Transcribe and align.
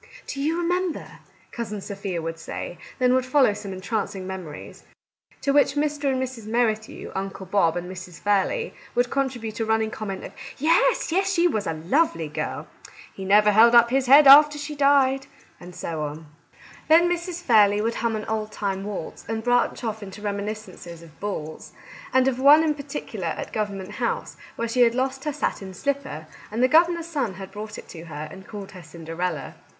"Do 0.25 0.41
you 0.41 0.57
remember 0.59 1.19
—"Cousin 1.51 1.79
Sophia 1.79 2.23
would 2.23 2.39
say; 2.39 2.79
then 2.97 3.13
would 3.13 3.23
follow 3.23 3.53
some 3.53 3.71
entrancing 3.71 4.25
memories, 4.25 4.83
to 5.41 5.53
which 5.53 5.75
Mr. 5.75 6.05
and 6.11 6.19
Mrs. 6.19 6.47
Merrithew, 6.47 7.11
Uncle 7.13 7.45
Bob, 7.45 7.77
and 7.77 7.87
Mrs. 7.87 8.19
Fairley 8.19 8.73
would 8.95 9.11
contribute 9.11 9.59
a 9.59 9.65
running 9.65 9.91
comment 9.91 10.23
of" 10.23 10.33
Yes, 10.69 11.11
yes! 11.11 11.31
she 11.31 11.47
was 11.47 11.67
a 11.67 11.73
lovely 11.75 12.27
girl!"" 12.27 12.65
He 13.13 13.23
never 13.23 13.51
held 13.51 13.75
up 13.75 13.91
his 13.91 14.07
head 14.07 14.25
after 14.25 14.57
she 14.57 14.75
died!" 14.75 15.27
and 15.59 15.75
so 15.75 16.01
on. 16.01 16.25
Our 16.25 16.25
Little 16.25 16.33
Canadian 16.33 16.87
Cousin 16.87 17.07
97 17.07 17.07
Then 17.07 17.17
Mrs. 17.35 17.41
Fairley 17.43 17.81
would 17.81 17.95
hum 18.01 18.15
an 18.15 18.25
old 18.25 18.51
time 18.51 18.83
waltz, 18.83 19.23
and 19.29 19.43
branch 19.43 19.83
off 19.83 20.01
into 20.01 20.23
reminiscences 20.23 21.03
of 21.03 21.19
balls,— 21.19 21.73
and 22.11 22.27
of 22.27 22.39
one 22.39 22.63
in 22.63 22.73
particular 22.73 23.27
at 23.27 23.53
Govern 23.53 23.77
ment 23.77 23.91
House, 23.91 24.35
where 24.55 24.67
she 24.67 24.81
had 24.81 24.95
lost 24.95 25.25
her 25.25 25.31
satin 25.31 25.75
slipper, 25.75 26.25
and 26.49 26.63
the 26.63 26.67
governor's 26.67 27.05
son 27.05 27.35
had 27.35 27.51
brought 27.51 27.77
it 27.77 27.87
to 27.89 28.05
her, 28.05 28.27
and 28.31 28.47
called 28.47 28.71
her 28.71 28.81
Cinderella. 28.81 29.53